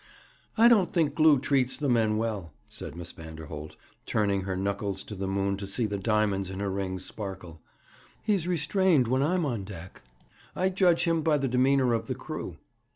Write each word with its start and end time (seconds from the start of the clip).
'I 0.57 0.69
don't 0.69 0.89
think 0.89 1.13
Glew 1.13 1.37
treats 1.37 1.77
the 1.77 1.87
men 1.87 2.17
well,' 2.17 2.51
said 2.67 2.95
Miss 2.95 3.11
Vanderholt, 3.11 3.75
turning 4.07 4.41
her 4.45 4.57
knuckles 4.57 5.03
to 5.03 5.13
the 5.13 5.27
moon 5.27 5.57
to 5.57 5.67
see 5.67 5.85
the 5.85 5.99
diamonds 5.99 6.49
in 6.49 6.59
her 6.59 6.71
rings 6.71 7.05
sparkle. 7.05 7.61
'He 8.23 8.33
is 8.33 8.47
restrained 8.47 9.07
when 9.07 9.21
I'm 9.21 9.45
on 9.45 9.63
deck; 9.63 10.01
I 10.55 10.69
judge 10.69 11.03
him 11.03 11.21
by 11.21 11.37
the 11.37 11.47
demeanour 11.47 11.93
of 11.93 12.07
the 12.07 12.15
crew.' 12.15 12.57